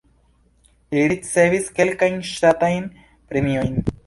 [0.95, 2.89] Li ricevis kelkajn ŝtatajn
[3.35, 3.79] premiojn.